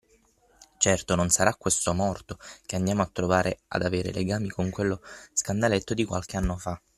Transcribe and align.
Certo 0.79 1.13
non 1.13 1.29
sarà 1.29 1.53
questo 1.53 1.93
morto 1.93 2.39
che 2.65 2.75
andiamo 2.75 3.03
a 3.03 3.09
trovare 3.13 3.59
ad 3.67 3.83
avere 3.83 4.11
legami 4.11 4.49
con 4.49 4.71
quello 4.71 5.03
scandaletto 5.31 5.93
di 5.93 6.05
qualche 6.05 6.37
anno 6.37 6.57
fa. 6.57 6.81